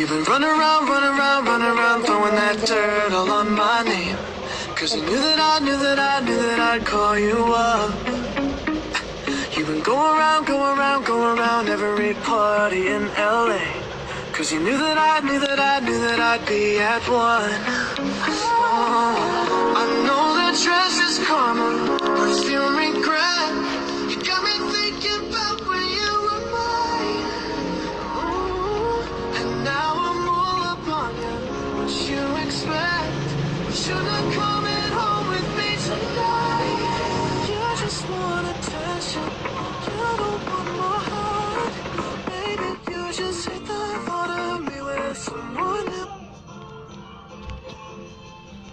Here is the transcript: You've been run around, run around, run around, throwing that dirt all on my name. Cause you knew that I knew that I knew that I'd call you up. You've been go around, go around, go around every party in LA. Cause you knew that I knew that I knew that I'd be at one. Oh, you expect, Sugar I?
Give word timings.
You've 0.00 0.08
been 0.08 0.24
run 0.24 0.42
around, 0.42 0.88
run 0.88 1.04
around, 1.04 1.44
run 1.44 1.60
around, 1.60 2.04
throwing 2.04 2.34
that 2.34 2.56
dirt 2.66 3.12
all 3.12 3.30
on 3.30 3.52
my 3.52 3.82
name. 3.82 4.16
Cause 4.74 4.96
you 4.96 5.02
knew 5.02 5.18
that 5.18 5.38
I 5.38 5.58
knew 5.62 5.76
that 5.76 5.98
I 5.98 6.20
knew 6.20 6.38
that 6.38 6.58
I'd 6.58 6.86
call 6.86 7.18
you 7.18 7.52
up. 7.52 7.92
You've 9.54 9.66
been 9.68 9.82
go 9.82 10.16
around, 10.16 10.46
go 10.46 10.74
around, 10.74 11.04
go 11.04 11.36
around 11.36 11.68
every 11.68 12.14
party 12.14 12.88
in 12.88 13.08
LA. 13.08 13.60
Cause 14.32 14.50
you 14.50 14.60
knew 14.60 14.78
that 14.78 14.96
I 14.96 15.20
knew 15.20 15.38
that 15.38 15.60
I 15.60 15.80
knew 15.80 16.00
that 16.00 16.18
I'd 16.18 16.46
be 16.48 16.78
at 16.78 17.06
one. 17.06 17.52
Oh, 18.24 19.29
you 32.08 32.36
expect, 32.36 33.28
Sugar 33.72 34.40
I? 34.40 34.59